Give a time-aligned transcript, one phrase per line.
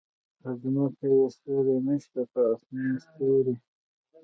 [0.41, 3.55] په ځمکه يې سیوری نشته په اسمان ستوری